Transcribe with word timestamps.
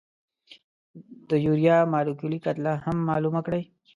د 1.29 1.31
یوریا 1.45 1.77
مالیکولي 1.93 2.39
کتله 2.45 2.73
هم 2.85 2.97
معلومه 3.09 3.41
کړئ. 3.45 3.63